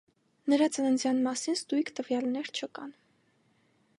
Նրա 0.53 0.67
ծննդյան 0.77 1.19
մասին 1.27 1.59
ստույգ 1.59 1.93
տվյալներ 1.99 2.51
չկան։ 2.63 2.99